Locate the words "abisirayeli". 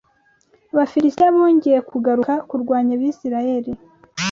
2.97-3.71